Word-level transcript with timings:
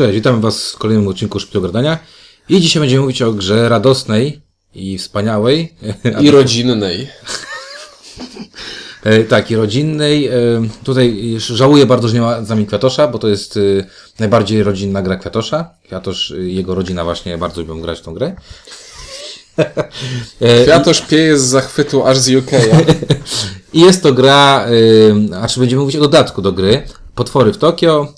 Cześć, 0.00 0.14
witamy 0.14 0.40
Was 0.40 0.72
w 0.72 0.78
kolejnym 0.78 1.08
odcinku 1.08 1.40
Szybkiego 1.40 1.60
Gradania. 1.60 1.98
I 2.48 2.60
dzisiaj 2.60 2.80
będziemy 2.80 3.02
mówić 3.02 3.22
o 3.22 3.32
grze 3.32 3.68
radosnej 3.68 4.40
i 4.74 4.98
wspaniałej. 4.98 5.74
I 6.24 6.30
rodzinnej. 6.30 7.08
E, 9.04 9.24
tak, 9.24 9.50
i 9.50 9.56
rodzinnej. 9.56 10.26
E, 10.26 10.32
Tutaj 10.84 11.36
żałuję 11.38 11.86
bardzo, 11.86 12.08
że 12.08 12.14
nie 12.14 12.20
ma 12.20 12.44
z 12.44 12.48
nami 12.48 12.66
Kwiatosza, 12.66 13.08
bo 13.08 13.18
to 13.18 13.28
jest 13.28 13.56
e, 13.56 13.60
najbardziej 14.18 14.62
rodzinna 14.62 15.02
gra 15.02 15.16
Kwiatosza. 15.16 15.70
Kwiatosz 15.84 16.34
i 16.48 16.54
jego 16.54 16.74
rodzina 16.74 17.04
właśnie 17.04 17.38
bardzo 17.38 17.60
lubią 17.60 17.80
grać 17.80 17.98
w 17.98 18.02
tą 18.02 18.14
grę. 18.14 18.34
Kwiatosz 20.64 21.00
pieje 21.00 21.38
z 21.38 21.42
zachwytu 21.42 22.06
aż 22.06 22.18
z 22.18 22.34
UK. 22.34 22.50
I 23.72 23.80
jest 23.80 24.02
to 24.02 24.12
gra, 24.12 24.66
y, 24.70 25.36
a 25.42 25.48
czy 25.48 25.60
będziemy 25.60 25.80
mówić 25.80 25.96
o 25.96 26.00
dodatku 26.00 26.42
do 26.42 26.52
gry, 26.52 26.82
Potwory 27.14 27.52
w 27.52 27.58
Tokio, 27.58 28.12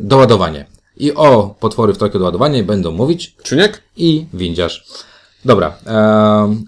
doładowanie. 0.00 0.69
I 1.00 1.14
o 1.14 1.54
Potwory 1.60 1.92
w 1.92 1.98
Tokio 1.98 2.18
doładowanie 2.18 2.64
będą 2.64 2.90
mówić 2.90 3.36
Czuniek? 3.42 3.82
i 3.96 4.26
windziarz. 4.34 4.86
Dobra, 5.44 5.78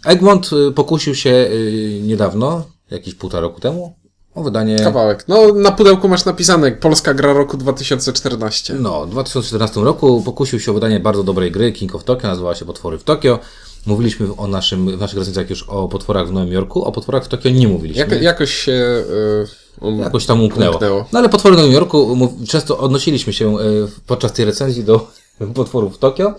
Egmont 0.06 0.50
y, 0.52 0.73
pokusił 0.73 1.14
się 1.14 1.30
y, 1.30 2.00
niedawno, 2.02 2.64
jakieś 2.90 3.14
półtora 3.14 3.40
roku 3.40 3.60
temu, 3.60 3.95
o 4.34 4.42
wydanie... 4.42 4.78
Kawałek. 4.78 5.24
No, 5.28 5.54
na 5.54 5.73
pudełku 5.73 6.09
masz 6.09 6.24
napisane 6.24 6.73
Polska 6.73 7.14
gra 7.14 7.32
roku 7.32 7.56
2014. 7.56 8.74
No, 8.74 9.06
w 9.06 9.10
2014 9.10 9.80
roku 9.80 10.23
pokusił 10.24 10.60
się 10.60 10.70
o 10.70 10.74
wydanie 10.74 11.01
bardzo 11.01 11.23
dobrej 11.23 11.51
gry 11.51 11.73
King 11.73 11.95
of 11.95 12.04
Tokyo, 12.04 12.28
nazywała 12.28 12.54
się 12.54 12.64
Potwory 12.64 12.98
w 12.98 13.04
Tokio. 13.04 13.38
Mówiliśmy 13.87 14.26
o 14.37 14.46
naszym, 14.46 14.96
w 14.96 15.01
naszych 15.01 15.18
recenzjach 15.18 15.51
już 15.51 15.62
o 15.62 15.88
potworach 15.88 16.28
w 16.28 16.32
Nowym 16.32 16.52
Jorku, 16.52 16.84
o 16.84 16.92
potworach 16.92 17.24
w 17.24 17.28
Tokio 17.28 17.51
nie 17.51 17.68
mówiliśmy. 17.68 18.01
Jak, 18.01 18.23
jakoś 18.23 18.54
się... 18.54 18.73
y, 18.73 19.38
um, 19.38 19.62
Jakoś 20.00 20.26
tam 20.26 20.40
umknęło. 20.40 20.72
Umknęło. 20.72 21.04
No 21.12 21.18
ale 21.18 21.28
potwory 21.28 21.54
w 21.54 21.58
Nowym 21.58 21.72
Jorku, 21.72 22.16
mów- 22.16 22.48
często 22.48 22.78
odnosiliśmy 22.78 23.32
się 23.32 23.58
e, 23.58 23.62
podczas 24.06 24.32
tej 24.32 24.45
recenzji 24.45 24.84
do 24.84 25.06
potworów 25.54 25.95
w 25.96 25.98
Tokio. 25.98 26.34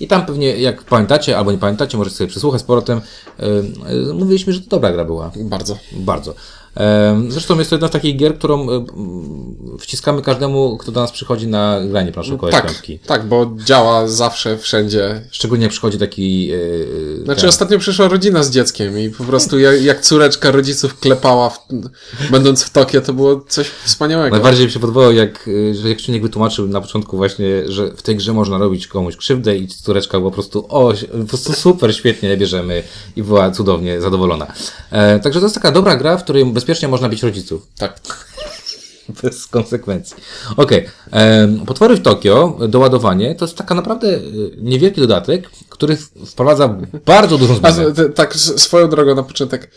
I 0.00 0.08
tam 0.08 0.26
pewnie, 0.26 0.56
jak 0.56 0.84
pamiętacie, 0.84 1.38
albo 1.38 1.52
nie 1.52 1.58
pamiętacie, 1.58 1.98
możecie 1.98 2.16
sobie 2.16 2.28
przesłuchać 2.30 2.60
z 2.60 2.64
powrotem, 2.64 3.00
e, 3.38 3.42
e, 4.10 4.12
mówiliśmy, 4.14 4.52
że 4.52 4.60
to 4.60 4.66
dobra 4.70 4.92
gra 4.92 5.04
była. 5.04 5.30
Bardzo. 5.36 5.78
Bardzo. 5.92 6.34
E, 6.78 7.22
Zresztą 7.28 7.58
jest 7.58 7.70
to 7.70 7.76
jedna 7.76 7.88
z 7.88 7.90
takich 7.90 8.16
gier, 8.16 8.38
którą 8.38 8.70
e, 8.70 8.84
wciskamy 9.80 10.22
każdemu, 10.22 10.76
kto 10.78 10.92
do 10.92 11.00
nas 11.00 11.12
przychodzi 11.12 11.46
na 11.46 11.80
granie 11.90 12.12
planszowe 12.12 12.50
Tak, 12.50 12.66
piątki. 12.66 12.98
tak, 12.98 13.26
bo 13.26 13.50
działa 13.64 14.08
zawsze, 14.08 14.58
wszędzie. 14.58 15.22
Szczególnie 15.30 15.62
jak 15.62 15.72
przychodzi 15.72 15.98
taki... 15.98 16.50
e, 16.52 16.56
e, 17.20 17.24
Znaczy 17.24 17.40
ten- 17.40 17.48
ostatnio 17.50 17.78
przyszła 17.78 18.08
rodzina 18.08 18.42
z 18.42 18.50
dzieckiem 18.50 18.98
i 18.98 19.10
po 19.10 19.24
prostu 19.24 19.58
jak, 19.58 19.82
jak 19.82 20.00
córeczka 20.00 20.50
rodziców 20.50 20.98
klepała, 21.00 21.50
w, 21.50 21.58
będąc 22.30 22.62
w 22.62 22.70
Tokio, 22.70 23.00
to 23.00 23.12
było 23.12 23.40
coś 23.48 23.66
wspaniałego. 23.68 24.36
Najbardziej 24.36 24.66
mi 24.66 24.72
się 24.72 24.80
podobało, 24.80 25.10
jak, 25.10 25.48
y, 25.48 25.74
że 25.74 25.88
jak 25.88 25.98
Czuniek 25.98 26.22
wytłumaczył 26.22 26.68
na 26.68 26.80
początku 26.80 27.16
właśnie, 27.16 27.46
że 27.66 27.90
w 27.90 28.02
tej 28.02 28.16
grze 28.16 28.32
można 28.32 28.58
robić 28.58 28.86
komuś 28.86 29.16
krzywdę 29.16 29.56
i 29.56 29.68
córeczka 29.68 30.18
była 30.18 30.30
po 30.30 30.34
prostu, 30.34 30.66
o, 30.68 30.92
po 31.20 31.24
prostu 31.28 31.52
super, 31.52 31.94
świetnie, 31.96 32.36
bierzemy 32.36 32.82
i 33.16 33.22
była 33.22 33.50
cudownie 33.50 34.00
zadowolona. 34.00 34.46
E, 34.90 35.20
także 35.20 35.40
to 35.40 35.46
jest 35.46 35.54
taka 35.54 35.72
dobra 35.72 35.96
gra, 35.96 36.16
w 36.16 36.24
której 36.24 36.44
bezpiecznie 36.68 36.88
można 36.88 37.08
bić 37.08 37.22
rodziców. 37.22 37.66
Tak. 37.78 38.00
Bez 39.22 39.46
konsekwencji. 39.46 40.16
Okej. 40.56 40.88
em, 41.10 41.66
Potwory 41.66 41.96
w 41.96 42.02
Tokio, 42.02 42.58
doładowanie, 42.68 43.34
to 43.34 43.44
jest 43.44 43.56
taka 43.56 43.74
naprawdę 43.74 44.08
y, 44.08 44.20
niewielki 44.58 45.00
dodatek, 45.00 45.50
który 45.68 45.96
wprowadza 46.26 46.76
bardzo 47.06 47.38
dużą 47.38 47.54
zmianę. 47.54 47.84
tak 48.14 48.34
swoją 48.36 48.88
drogą 48.88 49.14
na 49.14 49.22
początek. 49.22 49.70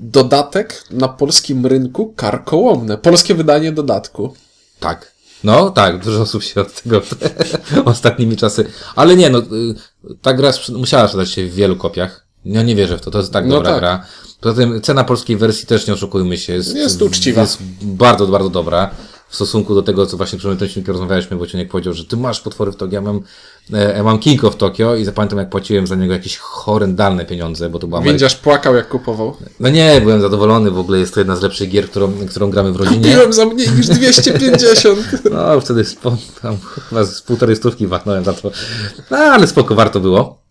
Dodatek 0.00 0.84
na 0.90 1.08
polskim 1.08 1.66
rynku 1.66 2.12
karkołomne. 2.16 2.98
Polskie 2.98 3.34
wydanie 3.34 3.72
dodatku. 3.72 4.34
Tak. 4.80 5.12
No, 5.44 5.70
tak, 5.70 6.04
dużo 6.04 6.22
osób 6.22 6.42
się 6.42 6.60
od 6.60 6.82
tego 6.82 7.02
ostatnimi 7.84 8.36
czasy. 8.36 8.64
Ale 8.96 9.16
nie, 9.16 9.30
no, 9.30 9.38
y, 9.38 9.44
ta 10.22 10.34
gra 10.34 10.52
musiała 10.76 11.08
sprzedać 11.08 11.30
się 11.30 11.46
w 11.46 11.54
wielu 11.54 11.76
kopiach. 11.76 12.26
Ja 12.44 12.62
nie 12.62 12.76
wierzę 12.76 12.98
w 12.98 13.00
to, 13.00 13.10
to 13.10 13.18
jest 13.18 13.32
tak 13.32 13.46
No 13.46 13.54
dobra 13.54 13.70
tak. 13.70 13.80
gra. 13.80 14.06
Poza 14.40 14.54
tym 14.54 14.80
cena 14.80 15.04
polskiej 15.04 15.36
wersji 15.36 15.66
też 15.66 15.86
nie 15.86 15.94
oszukujmy 15.94 16.38
się. 16.38 16.52
Jest, 16.52 16.76
Jest 16.76 17.02
uczciwa. 17.02 17.40
Jest 17.40 17.58
bardzo, 17.82 18.26
bardzo 18.26 18.50
dobra. 18.50 18.90
W 19.28 19.34
stosunku 19.34 19.74
do 19.74 19.82
tego, 19.82 20.06
co 20.06 20.16
właśnie 20.16 20.38
przy 20.38 20.48
tym 20.48 20.66
odcinku 20.66 20.92
rozmawialiśmy, 20.92 21.36
bo 21.36 21.46
Ciuniek 21.46 21.70
powiedział, 21.70 21.94
że 21.94 22.04
ty 22.04 22.16
masz 22.16 22.40
potwory 22.40 22.72
w 22.72 22.76
Tokio, 22.76 22.94
ja 22.94 23.00
mam, 23.00 23.20
e, 23.72 23.96
ja 23.96 24.02
mam 24.02 24.18
King 24.18 24.44
of 24.44 24.56
Tokio 24.56 24.96
i 24.96 25.04
zapamiętam 25.04 25.38
jak 25.38 25.50
płaciłem 25.50 25.86
za 25.86 25.94
niego 25.94 26.12
jakieś 26.12 26.36
horrendalne 26.36 27.24
pieniądze, 27.24 27.70
bo 27.70 27.78
to 27.78 27.86
była. 27.86 28.00
Windziarz 28.00 28.36
płakał 28.36 28.74
jak 28.74 28.88
kupował. 28.88 29.36
No 29.60 29.68
nie, 29.68 30.00
byłem 30.00 30.20
zadowolony, 30.20 30.70
w 30.70 30.78
ogóle 30.78 30.98
jest 30.98 31.14
to 31.14 31.20
jedna 31.20 31.36
z 31.36 31.42
lepszych 31.42 31.70
gier, 31.70 31.90
którą, 31.90 32.12
którą 32.30 32.50
gramy 32.50 32.72
w 32.72 32.76
rodzinie. 32.76 33.04
Piłem 33.10 33.32
za 33.32 33.46
mniej 33.46 33.68
niż 33.70 33.86
250. 33.86 34.98
No, 35.32 35.60
wtedy 35.60 35.84
spo, 35.84 36.16
tam 36.42 36.56
chyba 36.88 37.04
z 37.04 37.22
półtorej 37.22 37.56
stówki 37.56 37.86
watnąłem 37.86 38.24
za 38.24 38.32
to. 38.32 38.50
No, 39.10 39.16
ale 39.16 39.46
spoko, 39.46 39.74
warto 39.74 40.00
było. 40.00 40.47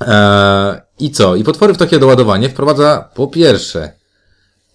Eee, 0.00 0.80
I 0.98 1.10
co? 1.10 1.36
I 1.36 1.44
potwory 1.44 1.74
w 1.74 1.78
Tokio 1.78 1.98
doładowanie 1.98 2.48
wprowadza 2.48 3.08
po 3.14 3.26
pierwsze, 3.26 3.92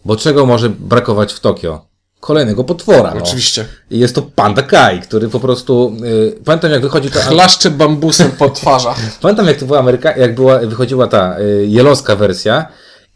bo 0.05 0.15
czego 0.15 0.45
może 0.45 0.69
brakować 0.69 1.33
w 1.33 1.39
Tokio? 1.39 1.85
Kolejnego 2.19 2.63
potwora. 2.63 3.13
No. 3.15 3.21
Oczywiście. 3.21 3.65
I 3.89 3.99
jest 3.99 4.15
to 4.15 4.21
Panda 4.21 4.61
Kai, 4.61 5.01
który 5.01 5.29
po 5.29 5.39
prostu. 5.39 5.95
Yy, 6.01 6.35
pamiętam 6.45 6.71
jak 6.71 6.81
wychodzi 6.81 7.11
ta. 7.11 7.19
Chlaszcze 7.19 7.71
bambusem 7.71 8.31
po 8.31 8.49
twarzach. 8.49 8.97
Pamiętam 9.21 9.47
jak 9.47 9.57
to 9.57 9.65
była 9.65 9.79
Ameryka, 9.79 10.17
jak 10.17 10.35
była, 10.35 10.59
wychodziła 10.59 11.07
ta 11.07 11.39
y, 11.39 11.65
jelowska 11.67 12.15
wersja 12.15 12.65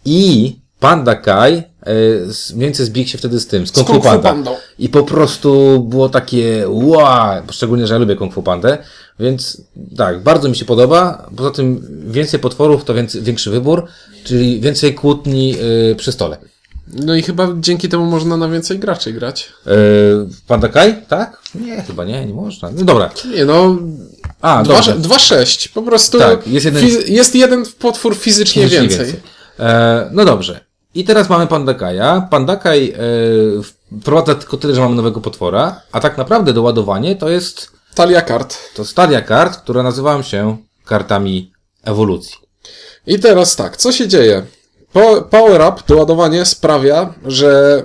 i 0.05 0.55
Panda 0.79 1.16
Kai 1.16 1.63
mniej 2.56 2.68
więcej 2.68 2.85
zbiegł 2.85 3.09
się 3.09 3.18
wtedy 3.18 3.40
z 3.40 3.47
tym, 3.47 3.68
z 3.68 3.72
Kung 3.72 3.88
Fu 3.88 3.94
Kung 3.94 4.03
Fu 4.06 4.19
Panda. 4.19 4.51
I 4.79 4.90
po 4.90 5.03
prostu 5.03 5.79
było 5.90 6.09
takie 6.09 6.63
wow, 6.69 7.41
szczególnie, 7.51 7.88
że 7.88 7.94
ja 7.94 8.00
lubię 8.00 8.16
Kung 8.16 8.34
Fu 8.34 8.44
Pandę, 8.44 8.78
więc 9.19 9.62
tak, 9.97 10.23
bardzo 10.23 10.50
mi 10.50 10.56
się 10.56 10.66
podoba. 10.66 11.29
Poza 11.35 11.51
tym 11.51 11.88
więcej 12.07 12.40
potworów 12.40 12.84
to 12.84 12.94
więcej, 12.94 13.22
większy 13.22 13.51
wybór, 13.51 13.85
czyli 14.23 14.59
więcej 14.62 14.94
kłótni 14.96 15.56
y, 15.91 15.96
przy 15.96 16.12
stole. 16.12 16.38
No 16.88 17.16
i 17.16 17.22
chyba 17.22 17.47
dzięki 17.59 17.90
temu 17.90 18.06
można 18.06 18.38
na 18.38 18.50
więcej 18.50 18.79
graczy 18.79 19.13
grać. 19.13 19.50
Y, 19.67 19.72
Panda 20.47 20.67
Kai? 20.69 20.94
Tak? 21.07 21.41
Nie, 21.56 21.81
chyba 21.81 22.03
nie, 22.06 22.25
nie 22.25 22.34
można. 22.34 22.69
No 22.72 22.85
dobra. 22.85 23.09
Nie 23.35 23.46
no, 23.46 23.78
A, 24.41 24.63
dwa- 24.63 24.73
dobrze. 24.73 24.96
2,6. 24.96 25.69
Po 25.73 25.81
prostu 25.81 26.19
Tak, 26.19 26.47
jest 26.47 26.66
jeden- 26.66 26.84
fizy- 26.88 27.03
jest 27.12 27.35
jeden 27.35 27.63
potwór 27.79 28.16
fizycznie, 28.16 28.63
Fizycznie 28.63 28.88
więcej. 28.97 29.19
E, 29.59 30.09
no 30.13 30.25
dobrze. 30.25 30.65
I 30.95 31.03
teraz 31.03 31.29
mamy 31.29 31.47
Pandakaja. 31.47 32.28
Pandakaj 32.31 32.89
e, 32.89 32.97
wprowadza 34.01 34.35
tylko 34.35 34.57
tyle, 34.57 34.75
że 34.75 34.81
mamy 34.81 34.95
nowego 34.95 35.22
potwora, 35.22 35.81
a 35.91 36.00
tak 36.00 36.17
naprawdę 36.17 36.53
doładowanie 36.53 37.16
to 37.16 37.29
jest 37.29 37.72
Talia 37.95 38.22
kart. 38.22 38.57
to 38.75 38.85
stadia 38.85 39.22
kart, 39.22 39.57
które 39.61 39.84
nazywają 39.84 40.22
się 40.22 40.57
kartami 40.85 41.51
ewolucji. 41.84 42.35
I 43.07 43.19
teraz 43.19 43.55
tak, 43.55 43.78
co 43.78 43.91
się 43.91 44.07
dzieje? 44.07 44.45
Po, 44.94 45.22
power 45.22 45.61
up, 45.73 45.81
doładowanie 45.88 46.45
sprawia, 46.45 47.13
że 47.25 47.81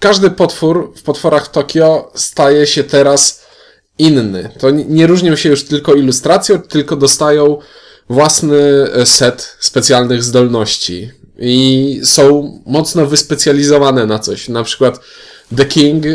każdy 0.00 0.30
potwór 0.30 0.92
w 0.96 1.02
potworach 1.02 1.46
w 1.46 1.50
Tokio 1.50 2.10
staje 2.14 2.66
się 2.66 2.84
teraz 2.84 3.42
inny. 3.98 4.50
To 4.58 4.70
nie- 4.70 5.06
różnią 5.06 5.36
się 5.36 5.48
już 5.48 5.64
tylko 5.64 5.94
ilustracją, 5.94 6.62
tylko 6.62 6.96
dostają 6.96 7.58
własny 8.10 8.58
set 9.04 9.56
specjalnych 9.60 10.22
zdolności. 10.22 11.10
I 11.38 12.00
są 12.04 12.58
mocno 12.66 13.06
wyspecjalizowane 13.06 14.06
na 14.06 14.18
coś. 14.18 14.48
Na 14.48 14.64
przykład 14.64 15.00
The 15.56 15.64
King 15.64 16.06
e, 16.06 16.10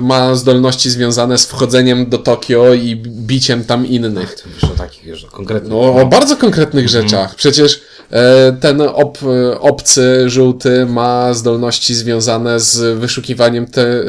ma 0.00 0.34
zdolności 0.34 0.90
związane 0.90 1.38
z 1.38 1.46
wchodzeniem 1.46 2.10
do 2.10 2.18
Tokio 2.18 2.74
i 2.74 2.96
biciem 2.96 3.64
tam 3.64 3.86
innych. 3.86 4.34
To 4.34 4.48
wiesz 4.54 4.64
o 4.64 4.74
takich, 4.74 5.04
wiesz, 5.04 5.26
konkretnych. 5.30 5.70
No, 5.72 5.80
o 5.80 6.06
bardzo 6.06 6.36
konkretnych 6.36 6.88
rzeczach. 6.88 7.34
Przecież 7.34 7.80
e, 8.10 8.52
ten 8.60 8.80
ob, 8.80 9.18
e, 9.22 9.60
obcy, 9.60 10.30
żółty 10.30 10.86
ma 10.86 11.34
zdolności 11.34 11.94
związane 11.94 12.60
z 12.60 12.98
wyszukiwaniem 12.98 13.66
te, 13.66 14.04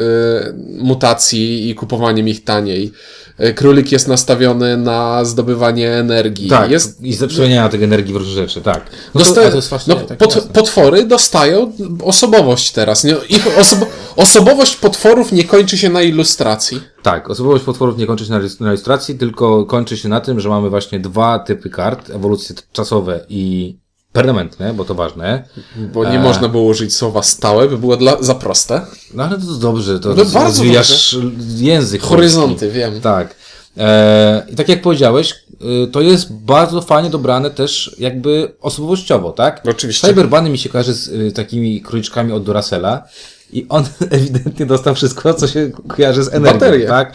mutacji 0.78 1.70
i 1.70 1.74
kupowaniem 1.74 2.28
ich 2.28 2.44
taniej. 2.44 2.92
E, 3.38 3.52
Królik 3.52 3.92
jest 3.92 4.08
nastawiony 4.08 4.76
na 4.76 5.24
zdobywanie 5.24 5.92
energii. 5.92 6.48
tak, 6.48 6.70
Jest, 6.70 7.00
i 7.02 7.14
ze 7.14 7.28
przemieniania 7.28 7.68
tej 7.68 7.84
energii 7.84 8.14
w 8.14 8.16
różne 8.16 8.32
rzeczy, 8.34 8.60
tak. 8.60 8.86
No 9.14 9.20
to, 9.20 9.26
dosta- 9.26 9.40
ale 9.40 9.52
to 9.52 9.60
właśnie 9.60 9.94
no, 9.94 10.00
tak 10.00 10.18
pot, 10.18 10.48
potwory 10.52 11.06
dostają 11.06 11.72
osobowość 12.02 12.72
teraz. 12.72 13.04
Nie? 13.04 13.14
Ich 13.28 13.58
osobo- 13.58 13.86
osobowość 14.16 14.76
potworów 14.76 15.32
nie 15.32 15.44
kończy 15.44 15.78
się 15.78 15.88
na 15.88 16.02
ilustracji. 16.02 16.80
Tak, 17.02 17.30
osobowość 17.30 17.64
potworów 17.64 17.98
nie 17.98 18.06
kończy 18.06 18.24
się 18.26 18.32
na 18.60 18.68
ilustracji, 18.68 19.18
tylko 19.18 19.64
kończy 19.66 19.96
się 19.96 20.08
na 20.08 20.20
tym, 20.20 20.40
że 20.40 20.48
mamy 20.48 20.70
właśnie 20.70 21.00
dwa 21.00 21.38
typy 21.38 21.70
kart, 21.70 22.10
ewolucje 22.10 22.56
czasowe 22.72 23.20
i 23.28 23.76
permanentne, 24.18 24.74
bo 24.74 24.84
to 24.84 24.94
ważne. 24.94 25.44
Bo 25.76 26.10
nie 26.10 26.18
można 26.18 26.48
było 26.48 26.64
użyć 26.64 26.94
słowa 26.94 27.22
stałe, 27.22 27.68
by 27.68 27.78
było 27.78 27.96
dla, 27.96 28.22
za 28.22 28.34
proste. 28.34 28.86
No 29.14 29.24
ale 29.24 29.38
to 29.38 29.46
dobrze, 29.54 30.00
to 30.00 30.08
No 30.08 30.14
roz- 30.14 30.32
bardzo 30.32 30.62
rozwijasz 30.62 31.16
język. 31.56 32.02
Horyzonty, 32.02 32.60
polski. 32.60 32.78
wiem. 32.78 33.00
Tak. 33.00 33.34
E, 33.76 34.46
I 34.52 34.54
tak 34.56 34.68
jak 34.68 34.82
powiedziałeś, 34.82 35.34
y, 35.84 35.86
to 35.92 36.00
jest 36.00 36.32
bardzo 36.32 36.82
fajnie 36.82 37.10
dobrane 37.10 37.50
też 37.50 37.96
jakby 37.98 38.52
osobowościowo, 38.60 39.32
tak? 39.32 39.62
Oczywiście. 39.70 40.06
Cyberbany 40.08 40.50
mi 40.50 40.58
się 40.58 40.68
kojarzy 40.68 40.94
z 40.94 41.08
y, 41.08 41.32
takimi 41.32 41.80
króliczkami 41.82 42.32
od 42.32 42.44
Duracella 42.44 43.02
i 43.52 43.66
on 43.68 43.84
ewidentnie 44.10 44.66
dostał 44.66 44.94
wszystko, 44.94 45.34
co 45.34 45.46
się 45.46 45.70
kojarzy 45.88 46.22
z 46.24 46.28
energią, 46.34 46.52
Baterie. 46.60 46.86
tak? 46.86 47.12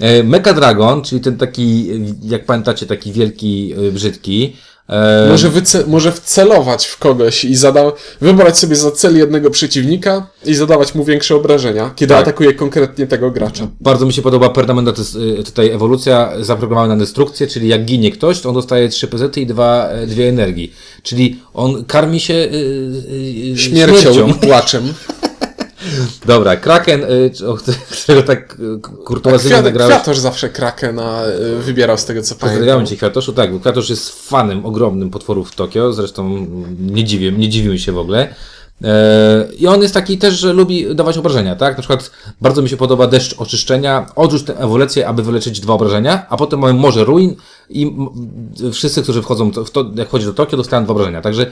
E, 0.00 0.22
Mecha 0.22 0.52
Dragon, 0.52 1.02
czyli 1.02 1.20
ten 1.20 1.36
taki, 1.38 1.88
jak 2.22 2.46
pamiętacie, 2.46 2.86
taki 2.86 3.12
wielki, 3.12 3.74
e, 3.88 3.92
brzydki. 3.92 4.56
E, 4.88 5.28
Może, 5.30 5.48
wyce- 5.50 5.86
może 5.86 6.12
wcelować 6.12 6.86
w 6.86 6.98
kogoś 6.98 7.44
i 7.44 7.54
zada- 7.56 7.92
wybrać 8.20 8.58
sobie 8.58 8.76
za 8.76 8.90
cel 8.90 9.16
jednego 9.18 9.50
przeciwnika 9.50 10.26
i 10.44 10.54
zadawać 10.54 10.94
mu 10.94 11.04
większe 11.04 11.36
obrażenia, 11.36 11.90
kiedy 11.96 12.14
Tak. 12.14 12.22
atakuje 12.22 12.54
konkretnie 12.54 13.06
tego 13.06 13.30
gracza. 13.30 13.68
Bardzo 13.80 14.06
mi 14.06 14.12
się 14.12 14.22
podoba 14.22 14.48
jest 15.00 15.16
y, 15.16 15.44
tutaj 15.44 15.70
ewolucja 15.70 16.32
zaprogramowana 16.40 16.94
na 16.94 17.00
destrukcję, 17.00 17.46
czyli 17.46 17.68
jak 17.68 17.84
ginie 17.84 18.10
ktoś, 18.10 18.40
to 18.40 18.48
on 18.48 18.54
dostaje 18.54 18.88
3 18.88 19.08
PZ 19.08 19.36
i 19.36 19.46
2, 19.46 19.88
dwie 20.06 20.28
energii. 20.28 20.72
Czyli 21.02 21.40
on 21.54 21.84
karmi 21.84 22.20
się 22.20 22.34
y, 22.34 22.36
y, 22.36 23.52
y, 23.52 23.58
Śmiercią, 23.58 24.28
i 24.28 24.34
płaczem. 24.34 24.92
Dobra, 26.26 26.56
Kraken, 26.56 27.04
y, 27.04 27.48
o 27.48 27.56
którego 28.02 28.22
tak 28.22 28.56
y, 28.60 28.80
kurtuazyjnie 29.04 29.56
Kwiat- 29.56 29.64
nagrałeś. 29.64 29.94
Kwiatosz 29.94 30.18
zawsze 30.18 30.48
Krakena 30.48 31.22
y, 31.26 31.62
wybierał 31.62 31.98
z 31.98 32.04
tego 32.04 32.22
co 32.22 32.34
pamiętam. 32.34 32.86
Cię 32.86 32.96
Kwiatoszu, 32.96 33.32
tak, 33.32 33.52
bo 33.52 33.60
Kwiatosz 33.60 33.90
jest 33.90 34.28
fanem 34.28 34.66
ogromnym 34.66 35.10
potworów 35.10 35.50
w 35.50 35.54
Tokio, 35.54 35.92
zresztą 35.92 36.46
nie 36.80 37.04
dziwię, 37.04 37.32
nie 37.32 37.48
dziwił 37.48 37.78
się 37.78 37.92
w 37.92 37.98
ogóle. 37.98 38.34
E, 38.84 39.48
I 39.58 39.66
on 39.66 39.82
jest 39.82 39.94
taki 39.94 40.18
też, 40.18 40.34
że 40.34 40.52
lubi 40.52 40.94
dawać 40.94 41.18
obrażenia, 41.18 41.56
tak? 41.56 41.76
Na 41.76 41.82
przykład 41.82 42.10
bardzo 42.40 42.62
mi 42.62 42.68
się 42.68 42.76
podoba 42.76 43.06
deszcz 43.06 43.34
oczyszczenia, 43.40 44.06
odrzuć 44.16 44.42
tę 44.42 44.58
ewolucję, 44.58 45.08
aby 45.08 45.22
wyleczyć 45.22 45.60
dwa 45.60 45.74
obrażenia, 45.74 46.26
a 46.28 46.36
potem 46.36 46.60
mamy 46.60 46.74
morze 46.74 47.04
ruin 47.04 47.36
i 47.70 47.96
wszyscy, 48.72 49.02
którzy 49.02 49.22
wchodzą, 49.22 49.50
w 49.50 49.70
to, 49.70 49.90
jak 49.94 50.08
wchodzi 50.08 50.26
do 50.26 50.32
Tokio, 50.32 50.56
dostają 50.56 50.84
dwa 50.84 50.92
obrażenia. 50.92 51.20
Także 51.20 51.46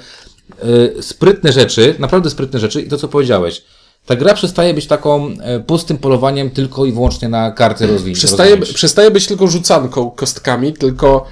e, 0.98 1.02
sprytne 1.02 1.52
rzeczy, 1.52 1.94
naprawdę 1.98 2.30
sprytne 2.30 2.58
rzeczy 2.58 2.82
i 2.82 2.88
to, 2.88 2.96
co 2.96 3.08
powiedziałeś. 3.08 3.64
Ta 4.06 4.16
gra 4.16 4.34
przestaje 4.34 4.74
być 4.74 4.86
taką 4.86 5.28
e, 5.40 5.60
pustym 5.60 5.98
polowaniem 5.98 6.50
tylko 6.50 6.84
i 6.84 6.92
wyłącznie 6.92 7.28
na 7.28 7.52
karty 7.52 7.86
rozwinięcia. 7.86 8.18
Przestaje, 8.18 8.56
przestaje 8.56 9.10
być 9.10 9.26
tylko 9.26 9.46
rzucanką 9.46 10.10
kostkami, 10.10 10.72
tylko 10.72 11.26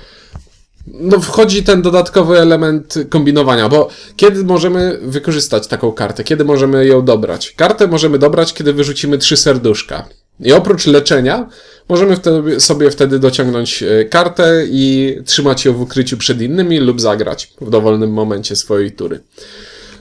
no 0.87 1.21
wchodzi 1.21 1.63
ten 1.63 1.83
dodatkowy 1.83 2.39
element 2.39 2.95
kombinowania, 3.11 3.69
bo 3.69 3.89
kiedy 4.17 4.45
możemy 4.45 4.99
wykorzystać 5.03 5.67
taką 5.67 5.93
kartę? 5.93 6.25
Kiedy 6.25 6.45
możemy 6.45 6.87
ją 6.87 7.05
dobrać? 7.05 7.53
Kartę 7.57 7.87
możemy 7.87 8.19
dobrać, 8.19 8.55
kiedy 8.55 8.73
wyrzucimy 8.73 9.19
trzy 9.19 9.37
serduszka. 9.37 10.09
I 10.41 10.53
oprócz 10.53 10.87
leczenia, 10.87 11.49
możemy 11.89 12.17
wtedy, 12.17 12.61
sobie 12.61 12.91
wtedy 12.91 13.19
dociągnąć 13.19 13.83
e, 13.83 14.05
kartę 14.05 14.65
i 14.71 15.17
trzymać 15.25 15.65
ją 15.65 15.73
w 15.73 15.81
ukryciu 15.81 16.17
przed 16.17 16.41
innymi 16.41 16.79
lub 16.79 17.01
zagrać 17.01 17.53
w 17.61 17.71
dowolnym 17.71 18.13
momencie 18.13 18.57
swojej 18.57 18.93
tury. 18.93 19.21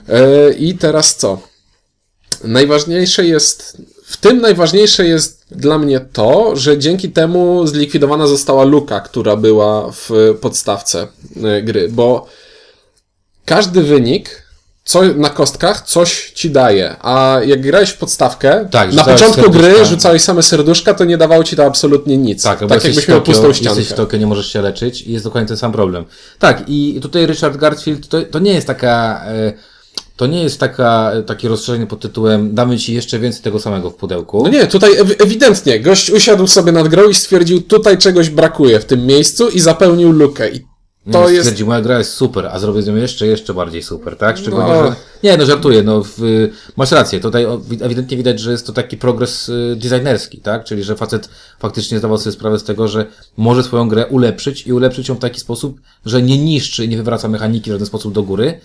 E, 0.08 0.52
I 0.52 0.74
teraz 0.74 1.16
co? 1.16 1.51
Najważniejsze 2.44 3.26
jest, 3.26 3.82
w 4.04 4.16
tym 4.16 4.40
najważniejsze 4.40 5.06
jest 5.06 5.44
dla 5.50 5.78
mnie 5.78 6.00
to, 6.00 6.56
że 6.56 6.78
dzięki 6.78 7.10
temu 7.10 7.66
zlikwidowana 7.66 8.26
została 8.26 8.64
luka, 8.64 9.00
która 9.00 9.36
była 9.36 9.92
w 9.92 10.34
podstawce 10.40 11.06
e, 11.44 11.62
gry, 11.62 11.88
bo 11.88 12.26
każdy 13.44 13.82
wynik 13.82 14.42
co, 14.84 15.02
na 15.02 15.30
kostkach 15.30 15.82
coś 15.82 16.30
ci 16.34 16.50
daje, 16.50 16.96
a 17.00 17.40
jak 17.46 17.60
grałeś 17.60 17.90
w 17.90 17.98
podstawkę, 17.98 18.68
Tak, 18.70 18.92
na 18.92 19.04
początku 19.04 19.42
serduszka. 19.42 19.58
gry 19.58 19.84
rzucałeś 19.84 20.22
same 20.22 20.42
serduszka, 20.42 20.94
to 20.94 21.04
nie 21.04 21.16
dawało 21.16 21.44
ci 21.44 21.56
to 21.56 21.64
absolutnie 21.64 22.18
nic. 22.18 22.42
Tak, 22.42 22.60
bo 22.60 22.66
tak 22.66 22.74
jesteś 22.74 22.96
jakbyś 22.96 23.08
miał 23.08 23.22
pustą 23.22 23.52
ściankę. 23.52 23.78
Jesteś 23.80 23.94
w 23.94 23.96
Tokio, 23.96 24.18
nie 24.18 24.26
możesz 24.26 24.52
się 24.52 24.62
leczyć 24.62 25.02
i 25.02 25.12
jest 25.12 25.24
dokładnie 25.24 25.48
ten 25.48 25.56
sam 25.56 25.72
problem. 25.72 26.04
Tak, 26.38 26.64
i 26.66 26.98
tutaj 27.02 27.26
Richard 27.26 27.56
Garfield 27.56 28.08
to, 28.08 28.22
to 28.22 28.38
nie 28.38 28.54
jest 28.54 28.66
taka. 28.66 29.24
E, 29.26 29.52
to 30.22 30.26
nie 30.26 30.42
jest 30.42 30.60
taka, 30.60 31.12
takie 31.26 31.48
rozszerzenie 31.48 31.86
pod 31.86 32.00
tytułem 32.00 32.54
damy 32.54 32.78
ci 32.78 32.94
jeszcze 32.94 33.18
więcej 33.18 33.42
tego 33.42 33.60
samego 33.60 33.90
w 33.90 33.94
pudełku. 33.94 34.42
No 34.42 34.48
nie, 34.48 34.66
tutaj 34.66 34.90
ew- 34.98 35.22
ewidentnie 35.22 35.80
gość 35.80 36.10
usiadł 36.10 36.46
sobie 36.46 36.72
nad 36.72 36.88
grą 36.88 37.08
i 37.08 37.14
stwierdził, 37.14 37.60
tutaj 37.62 37.98
czegoś 37.98 38.30
brakuje 38.30 38.80
w 38.80 38.84
tym 38.84 39.06
miejscu 39.06 39.48
i 39.48 39.60
zapełnił 39.60 40.12
lukę. 40.12 40.50
I 40.50 40.60
to 41.12 41.28
jest 41.28 41.44
stwierdzi, 41.44 41.64
moja 41.64 41.80
gra 41.80 41.98
jest 41.98 42.12
super, 42.14 42.46
a 42.46 42.58
zrobię 42.58 42.82
z 42.82 42.86
nią 42.86 42.96
jeszcze, 42.96 43.26
jeszcze 43.26 43.54
bardziej 43.54 43.82
super, 43.82 44.16
tak? 44.16 44.38
Szczególnie, 44.38 44.66
No. 44.68 44.86
że... 44.86 44.94
Nie, 45.22 45.36
no 45.36 45.46
żartuję, 45.46 45.82
no 45.82 46.02
w, 46.04 46.48
masz 46.76 46.90
rację, 46.90 47.20
tutaj 47.20 47.46
ewidentnie 47.80 48.16
widać, 48.16 48.40
że 48.40 48.50
jest 48.52 48.66
to 48.66 48.72
taki 48.72 48.96
progres 48.96 49.48
y, 49.48 49.76
designerski, 49.76 50.38
tak? 50.40 50.64
Czyli, 50.64 50.82
że 50.82 50.96
facet 50.96 51.28
faktycznie 51.58 51.98
zdawał 51.98 52.18
sobie 52.18 52.32
sprawę 52.32 52.58
z 52.58 52.64
tego, 52.64 52.88
że 52.88 53.06
może 53.36 53.62
swoją 53.62 53.88
grę 53.88 54.06
ulepszyć 54.06 54.66
i 54.66 54.72
ulepszyć 54.72 55.08
ją 55.08 55.14
w 55.14 55.18
taki 55.18 55.40
sposób, 55.40 55.80
że 56.06 56.22
nie 56.22 56.38
niszczy, 56.38 56.88
nie 56.88 56.96
wywraca 56.96 57.28
mechaniki 57.28 57.70
w 57.70 57.72
żaden 57.72 57.86
sposób 57.86 58.14
do 58.14 58.22
góry, 58.22 58.60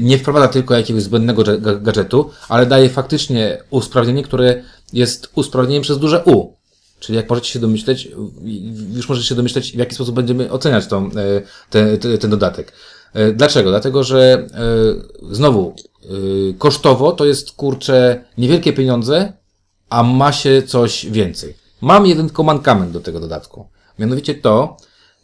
nie 0.00 0.18
wprowadza 0.18 0.48
tylko 0.48 0.74
jakiegoś 0.74 1.02
zbędnego 1.02 1.42
dże- 1.42 1.60
ga- 1.60 1.82
gadżetu, 1.82 2.30
ale 2.48 2.66
daje 2.66 2.88
faktycznie 2.88 3.58
usprawnienie, 3.70 4.22
które 4.22 4.62
jest 4.92 5.28
usprawnieniem 5.34 5.82
przez 5.82 5.98
duże 5.98 6.24
U. 6.24 6.52
Czyli 7.00 7.16
jak 7.16 7.30
możecie 7.30 7.50
się 7.52 7.58
domyśleć, 7.58 8.08
już 8.94 9.08
możecie 9.08 9.28
się 9.28 9.34
domyśleć, 9.34 9.72
w 9.72 9.78
jaki 9.78 9.94
sposób 9.94 10.14
będziemy 10.14 10.50
oceniać 10.52 10.86
tą, 10.86 11.06
e, 11.06 11.10
te, 11.70 11.98
te, 11.98 12.18
ten 12.18 12.30
dodatek. 12.30 12.72
E, 13.14 13.32
Dlaczego? 13.32 13.70
Dlatego, 13.70 14.04
że 14.04 14.46
e, 15.32 15.34
znowu 15.34 15.74
e, 16.04 16.08
kosztowo 16.58 17.12
to 17.12 17.24
jest 17.24 17.52
kurczę 17.52 18.24
niewielkie 18.38 18.72
pieniądze, 18.72 19.32
a 19.90 20.02
ma 20.02 20.32
się 20.32 20.62
coś 20.62 21.06
więcej. 21.06 21.54
Mam 21.80 22.06
jeden 22.06 22.26
tylko 22.26 22.42
mankament 22.42 22.92
do 22.92 23.00
tego 23.00 23.20
dodatku. 23.20 23.66
Mianowicie 23.98 24.34
to, 24.34 24.76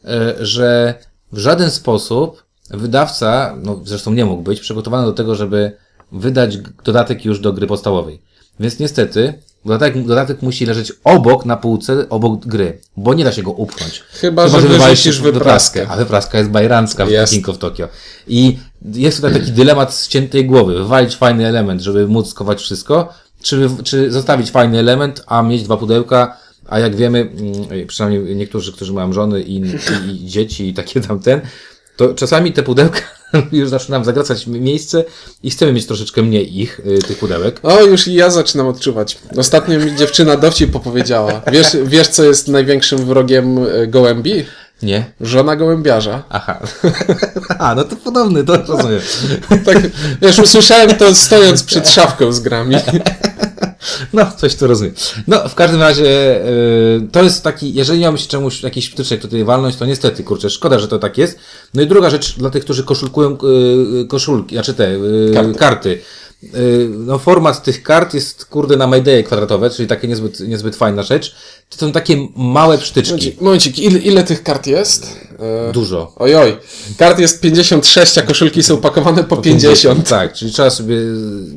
e, 0.05 0.35
że 0.41 0.95
w 1.33 1.39
żaden 1.39 1.71
sposób 1.71 2.43
wydawca, 2.73 3.57
no 3.63 3.81
zresztą 3.85 4.13
nie 4.13 4.25
mógł 4.25 4.43
być, 4.43 4.61
przygotowany 4.61 5.07
do 5.07 5.13
tego, 5.13 5.35
żeby 5.35 5.73
wydać 6.13 6.59
dodatek 6.85 7.25
już 7.25 7.41
do 7.41 7.53
gry 7.53 7.67
podstawowej. 7.67 8.21
Więc 8.61 8.79
niestety 8.79 9.35
dodatek, 9.65 10.07
dodatek 10.07 10.43
musi 10.43 10.67
leżeć 10.67 10.93
obok 11.05 11.45
na 11.45 11.57
półce, 11.57 12.09
obok 12.09 12.47
gry, 12.47 12.79
bo 12.97 13.15
nie 13.15 13.25
da 13.25 13.33
się 13.33 13.43
go 13.43 13.51
upchnąć. 13.51 14.03
Chyba, 14.11 14.49
że 14.49 14.61
wywalisz 14.61 14.79
wyrzucisz 14.81 15.17
się 15.17 15.23
wypraskę. 15.23 15.89
A 15.89 15.97
wypraska 15.97 16.39
jest 16.39 16.51
bajrancka 16.51 17.07
w. 17.07 17.11
King 17.31 17.49
of 17.49 17.59
Tokyo. 17.59 17.89
I 18.27 18.59
jest 18.95 19.17
tutaj 19.17 19.33
taki 19.33 19.53
dylemat 19.53 19.95
ściętej 20.05 20.47
głowy. 20.47 20.75
Wywalić 20.75 21.17
fajny 21.17 21.47
element, 21.47 21.81
żeby 21.81 22.09
móc 22.09 22.29
skować 22.29 22.61
wszystko, 22.61 23.09
czy, 23.43 23.71
czy 23.85 24.13
zostawić 24.13 24.51
fajny 24.51 24.79
element, 24.79 25.25
a 25.27 25.43
mieć 25.43 25.63
dwa 25.63 25.77
pudełka, 25.77 26.37
a 26.69 26.79
jak 26.79 26.97
wiemy, 26.97 27.19
mm, 27.19 27.87
przynajmniej 27.87 28.37
niektórzy, 28.37 28.73
którzy 28.73 28.93
mają 28.93 29.13
żony 29.13 29.43
i, 29.43 29.57
i, 29.57 30.25
i 30.25 30.27
dzieci 30.27 30.69
i 30.69 30.75
takie 30.75 31.01
tamten, 31.01 31.41
to 31.97 32.15
czasami 32.15 32.53
te 32.53 32.63
pudełka 32.63 33.01
już 33.53 33.69
zaczynam 33.69 34.01
nam 34.01 34.05
zagracać 34.05 34.47
miejsce 34.47 35.05
i 35.43 35.51
chcemy 35.51 35.73
mieć 35.73 35.87
troszeczkę 35.87 36.23
mniej 36.23 36.61
ich, 36.61 36.81
y, 36.81 36.99
tych 36.99 37.19
pudełek. 37.19 37.61
O, 37.63 37.83
już 37.83 38.09
i 38.09 38.15
ja 38.15 38.31
zaczynam 38.31 38.69
odczuwać. 38.69 39.19
Ostatnio 39.37 39.79
mi 39.79 39.97
dziewczyna 39.97 40.37
dowcip 40.37 40.71
popowiedziała. 40.71 41.43
Wiesz, 41.53 41.77
wiesz 41.85 42.09
co 42.09 42.25
jest 42.25 42.49
największym 42.49 42.99
wrogiem 43.07 43.59
e, 43.59 43.87
gołębi? 43.87 44.45
Nie? 44.83 45.05
Żona 45.21 45.57
gołębiarza. 45.57 46.23
Aha. 46.31 46.61
A, 47.59 47.75
no 47.75 47.85
to 47.85 47.97
podobny, 47.97 48.45
to 48.45 48.57
rozumiem. 48.57 49.01
Tak, 49.65 49.79
wiesz, 50.23 50.39
usłyszałem 50.39 50.95
to 50.95 51.15
stojąc 51.15 51.63
przed 51.63 51.89
szafką 51.89 52.33
z 52.33 52.41
grami. 52.41 52.77
No, 54.13 54.31
coś 54.37 54.57
tu 54.57 54.67
rozumiem. 54.67 54.95
No, 55.27 55.49
w 55.49 55.55
każdym 55.55 55.81
razie 55.81 56.05
yy, 56.05 57.09
to 57.13 57.23
jest 57.23 57.45
taki, 57.45 57.75
jeżeli 57.75 58.01
miałbym 58.01 58.19
się 58.19 58.29
czemuś, 58.29 58.63
jakiś 58.63 58.87
wtyczek 58.87 59.21
tutaj 59.21 59.45
walnąć, 59.45 59.77
to 59.77 59.87
niestety, 59.87 60.25
kurczę, 60.25 60.51
szkoda, 60.51 60.79
że 60.79 60.89
to 60.89 60.99
tak 60.99 61.19
jest. 61.19 61.39
No 61.75 61.83
i 61.83 61.87
druga 61.87 62.11
rzecz, 62.11 62.39
dla 62.39 62.51
tych, 62.51 62.65
którzy 62.65 62.85
koszulkują 62.85 63.39
yy, 63.43 64.07
koszulki, 64.07 64.55
znaczy 64.55 64.75
te 64.75 64.91
yy, 64.91 65.31
Karty. 65.35 65.59
karty. 65.59 66.01
Yy, 66.43 66.89
no, 66.99 67.19
format 67.19 67.63
tych 67.63 67.83
kart 67.83 68.15
jest, 68.15 68.45
kurde, 68.45 68.77
na 68.77 68.87
Mayday 68.87 69.25
kwadratowe, 69.25 69.71
czyli 69.71 69.89
takie 69.89 70.09
niezbyt, 70.09 70.41
niezbyt 70.41 70.77
fajna 70.77 71.03
rzecz. 71.03 71.35
To 71.71 71.79
są 71.79 71.93
takie 71.93 72.29
małe 72.37 72.79
psztyczki. 72.79 73.13
Momencik, 73.13 73.41
momencik 73.41 73.79
ile, 73.79 73.99
ile 73.99 74.25
tych 74.25 74.43
kart 74.43 74.67
jest? 74.67 75.21
E, 75.39 75.73
Dużo. 75.73 76.13
Ojoj, 76.17 76.57
kart 76.99 77.19
jest 77.19 77.41
56, 77.41 78.19
a 78.19 78.23
koszulki 78.23 78.63
są 78.63 78.77
pakowane 78.77 79.25
po 79.25 79.37
50. 79.37 80.09
Tak, 80.09 80.33
czyli 80.33 80.53
trzeba 80.53 80.71
sobie, 80.71 80.97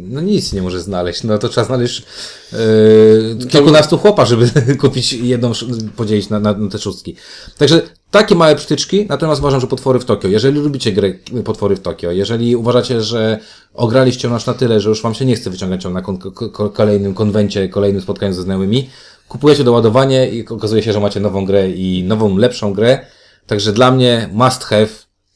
no 0.10 0.22
nic 0.22 0.54
nie 0.54 0.62
może 0.62 0.82
znaleźć, 0.82 1.24
no 1.24 1.38
to 1.38 1.50
trzeba 1.50 1.68
znaleźć 1.68 2.04
yy, 2.52 3.48
kilkunastu 3.50 3.98
chłopa, 3.98 4.26
żeby 4.26 4.50
kupić 4.82 5.14
jedną, 5.14 5.52
podzielić 5.96 6.30
na, 6.30 6.40
na, 6.40 6.54
na 6.54 6.70
te 6.70 6.80
szóstki. 6.80 7.16
Także 7.58 7.82
takie 8.20 8.36
małe 8.36 8.56
przytyczki, 8.56 9.06
natomiast 9.10 9.42
uważam, 9.42 9.62
że 9.62 9.68
potwory 9.68 10.00
w 10.00 10.06
Tokio, 10.06 10.28
jeżeli 10.28 10.60
lubicie 10.60 10.92
grę 10.92 11.14
potwory 11.46 11.76
w 11.76 11.80
Tokio, 11.80 12.12
jeżeli 12.12 12.56
uważacie, 12.56 13.02
że 13.02 13.40
ograliście 13.74 14.28
ją 14.28 14.36
aż 14.36 14.46
na 14.46 14.54
tyle, 14.54 14.80
że 14.80 14.90
już 14.90 15.02
wam 15.02 15.14
się 15.14 15.26
nie 15.26 15.36
chce 15.36 15.50
wyciągać 15.50 15.84
ją 15.84 15.92
na 15.92 16.02
kon, 16.02 16.18
ko, 16.18 16.32
ko, 16.32 16.70
kolejnym 16.70 17.14
konwencie, 17.14 17.70
kolejnym 17.70 18.02
spotkaniu 18.02 18.34
ze 18.34 18.42
znajomymi, 18.42 18.90
kupujecie 19.28 19.64
doładowanie 19.64 20.30
i 20.30 20.48
okazuje 20.48 20.84
się, 20.84 20.94
że 20.94 21.00
macie 21.00 21.20
nową 21.20 21.46
grę 21.46 21.70
i 21.70 22.04
nową, 22.04 22.38
lepszą 22.38 22.74
grę. 22.74 23.06
Także 23.48 23.74
dla 23.74 23.92
mnie 23.92 24.30
must 24.34 24.64
have. 24.64 24.88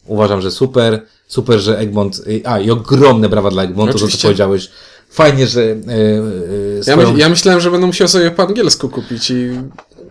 Uważam, 0.05 0.41
że 0.41 0.51
super. 0.51 1.01
Super, 1.27 1.59
że 1.59 1.77
Egmont. 1.77 2.21
y, 2.27 2.41
A, 2.45 2.59
i 2.59 2.71
ogromne 2.71 3.29
brawa 3.29 3.51
dla 3.51 3.63
Egmontu, 3.63 3.93
to 3.93 3.99
co 3.99 4.05
Oczywiście. 4.05 4.27
powiedziałeś. 4.27 4.69
Fajnie, 5.09 5.47
że. 5.47 5.65
Yy, 5.65 5.75
yy, 5.87 6.81
Ja, 6.87 6.93
swoją, 6.93 7.13
my, 7.13 7.19
ja 7.19 7.29
myślałem, 7.29 7.61
że 7.61 7.71
będę 7.71 7.87
musiał 7.87 8.07
sobie 8.07 8.31
po 8.31 8.43
angielsku 8.43 8.89
kupić 8.89 9.31
i... 9.31 9.49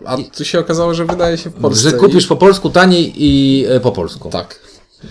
A 0.05 0.17
tu 0.37 0.45
się 0.45 0.59
okazało, 0.59 0.93
że 0.93 1.05
wydaje 1.05 1.37
się 1.37 1.49
w 1.49 1.53
Polsce. 1.53 1.89
że 1.89 1.97
kupisz 1.97 2.27
po 2.27 2.35
polsku 2.35 2.69
taniej 2.69 3.13
i 3.15 3.65
e, 3.69 3.79
po 3.79 3.91
polsku. 3.91 4.29
I... 4.29 4.31
Tak. 4.31 4.59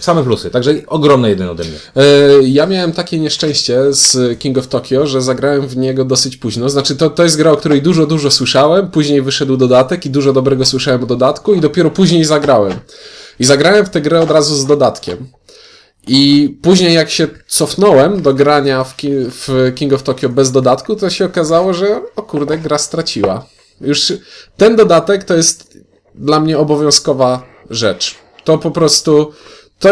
Same 0.00 0.24
plusy, 0.24 0.50
także 0.50 0.74
ogromne 0.86 1.28
jeden 1.28 1.48
ode 1.48 1.64
mnie. 1.64 1.76
E, 1.96 2.02
Ja 2.42 2.66
miałem 2.66 2.92
takie 2.92 3.18
nieszczęście 3.18 3.80
z 3.90 4.38
King 4.38 4.58
of 4.58 4.66
Tokyo, 4.68 5.06
że 5.06 5.22
zagrałem 5.22 5.68
w 5.68 5.76
niego 5.76 6.04
dosyć 6.04 6.36
późno. 6.36 6.68
Znaczy, 6.68 6.96
to, 6.96 7.10
to 7.10 7.22
jest 7.22 7.36
gra, 7.36 7.52
o 7.52 7.56
której 7.56 7.82
dużo, 7.82 8.06
dużo 8.06 8.30
słyszałem. 8.30 8.90
Później 8.90 9.22
wyszedł 9.22 9.56
dodatek 9.56 10.06
i 10.06 10.10
dużo 10.10 10.32
dobrego 10.32 10.64
słyszałem 10.64 11.02
o 11.02 11.06
dodatku, 11.06 11.54
i 11.54 11.60
dopiero 11.60 11.90
później 11.90 12.24
zagrałem. 12.24 12.72
I 13.40 13.44
zagrałem 13.44 13.86
w 13.86 13.90
tę 13.90 14.00
grę 14.00 14.20
od 14.20 14.30
razu 14.30 14.54
z 14.56 14.66
dodatkiem. 14.66 15.26
I 16.06 16.56
później, 16.62 16.94
jak 16.94 17.10
się 17.10 17.28
cofnąłem 17.48 18.22
do 18.22 18.34
grania 18.34 18.84
w, 18.84 18.96
Ki- 18.96 19.08
w 19.30 19.72
King 19.74 19.92
of 19.92 20.02
Tokyo 20.02 20.28
bez 20.28 20.52
dodatku, 20.52 20.96
to 20.96 21.10
się 21.10 21.24
okazało, 21.24 21.74
że 21.74 22.00
o 22.16 22.22
kurde, 22.22 22.58
gra 22.58 22.78
straciła. 22.78 23.46
Już 23.80 24.12
ten 24.56 24.76
dodatek 24.76 25.24
to 25.24 25.34
jest 25.34 25.78
dla 26.14 26.40
mnie 26.40 26.58
obowiązkowa 26.58 27.42
rzecz. 27.70 28.14
To 28.44 28.58
po 28.58 28.70
prostu, 28.70 29.32
to 29.78 29.88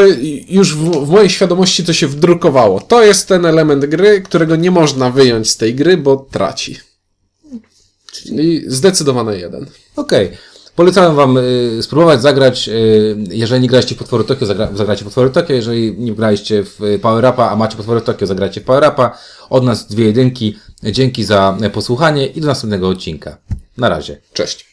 już 0.48 0.74
w, 0.74 1.06
w 1.06 1.08
mojej 1.08 1.30
świadomości 1.30 1.84
to 1.84 1.92
się 1.92 2.06
wdrukowało. 2.06 2.80
To 2.80 3.04
jest 3.04 3.28
ten 3.28 3.46
element 3.46 3.86
gry, 3.86 4.20
którego 4.20 4.56
nie 4.56 4.70
można 4.70 5.10
wyjąć 5.10 5.50
z 5.50 5.56
tej 5.56 5.74
gry, 5.74 5.96
bo 5.96 6.16
traci. 6.16 6.76
Czyli 8.12 8.62
zdecydowane 8.66 9.38
jeden. 9.38 9.66
Okej. 9.96 10.30
Polecam 10.76 11.16
wam 11.16 11.38
y, 11.38 11.78
spróbować 11.82 12.22
zagrać, 12.22 12.68
y, 12.68 13.16
jeżeli 13.30 13.62
nie 13.62 13.68
graliście 13.68 13.94
w 13.94 13.98
Potwory 13.98 14.24
Tokio, 14.24 14.46
zagra, 14.46 14.68
zagrajcie 14.74 15.02
w 15.02 15.04
Potwory 15.04 15.30
Tokio, 15.30 15.54
jeżeli 15.54 15.98
nie 15.98 16.14
graliście 16.14 16.62
w 16.62 16.80
Power 17.02 17.24
Upa, 17.24 17.50
a 17.50 17.56
macie 17.56 17.76
Potwory 17.76 18.00
Tokio, 18.00 18.26
zagrajcie 18.26 18.60
w 18.60 18.64
Power 18.64 18.90
Upa. 18.92 19.18
Od 19.50 19.64
nas 19.64 19.86
dwie 19.86 20.04
jedynki. 20.04 20.58
Dzięki 20.82 21.24
za 21.24 21.58
posłuchanie 21.72 22.26
i 22.26 22.40
do 22.40 22.46
następnego 22.46 22.88
odcinka. 22.88 23.38
Na 23.76 23.88
razie. 23.88 24.20
Cześć. 24.32 24.64